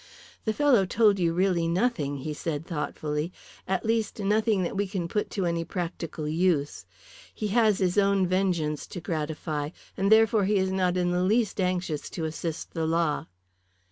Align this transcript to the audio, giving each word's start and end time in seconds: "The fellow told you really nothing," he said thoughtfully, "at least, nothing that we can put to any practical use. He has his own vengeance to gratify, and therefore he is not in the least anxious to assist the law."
"The 0.45 0.53
fellow 0.53 0.83
told 0.87 1.19
you 1.19 1.31
really 1.31 1.67
nothing," 1.67 2.17
he 2.25 2.33
said 2.33 2.65
thoughtfully, 2.65 3.31
"at 3.67 3.85
least, 3.85 4.19
nothing 4.19 4.63
that 4.63 4.75
we 4.75 4.87
can 4.87 5.07
put 5.07 5.29
to 5.29 5.45
any 5.45 5.63
practical 5.63 6.27
use. 6.27 6.87
He 7.31 7.49
has 7.49 7.77
his 7.77 7.99
own 7.99 8.25
vengeance 8.25 8.87
to 8.87 8.99
gratify, 8.99 9.69
and 9.95 10.11
therefore 10.11 10.45
he 10.45 10.55
is 10.57 10.71
not 10.71 10.97
in 10.97 11.11
the 11.11 11.21
least 11.21 11.61
anxious 11.61 12.09
to 12.09 12.25
assist 12.25 12.73
the 12.73 12.87
law." 12.87 13.27